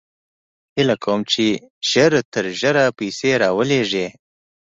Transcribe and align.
هېله 0.75 0.95
کوم 1.03 1.19
چې 1.31 1.45
زر 1.91 2.13
تر 2.33 2.45
زره 2.61 2.83
پیسې 2.99 3.31
راولېږې 3.41 4.07